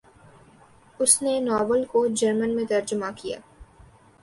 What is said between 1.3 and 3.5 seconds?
Novel کو German میں ترجمہ کیا۔